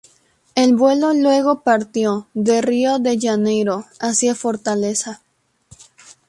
El 0.55 0.75
vuelo 0.77 1.13
luego 1.13 1.61
partió 1.61 2.27
de 2.33 2.63
Río 2.63 2.97
de 2.97 3.19
Janeiro 3.21 3.85
hacia 3.99 4.33
Fortaleza. 4.33 5.21